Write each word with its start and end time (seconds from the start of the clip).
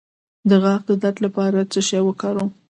د 0.49 0.51
غاښ 0.63 0.81
د 0.89 0.91
درد 1.03 1.17
لپاره 1.25 1.53
باید 1.59 1.71
څه 1.73 1.81
شی 1.87 2.01
وکاروم؟ 2.03 2.49